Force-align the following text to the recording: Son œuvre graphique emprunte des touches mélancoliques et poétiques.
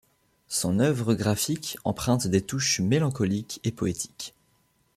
Son 0.47 0.79
œuvre 0.79 1.13
graphique 1.13 1.77
emprunte 1.83 2.25
des 2.25 2.41
touches 2.41 2.79
mélancoliques 2.79 3.59
et 3.63 3.71
poétiques. 3.71 4.33